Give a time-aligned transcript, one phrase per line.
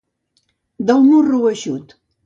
[0.91, 1.99] Del morro eixut.